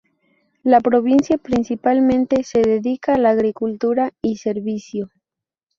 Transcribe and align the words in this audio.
La 0.63 0.79
provincia 0.79 1.37
principalmente 1.37 2.41
se 2.41 2.63
dedica 2.63 3.13
a 3.13 3.17
la 3.19 3.29
agricultura 3.29 4.11
y 4.23 4.37
servicio. 4.37 5.11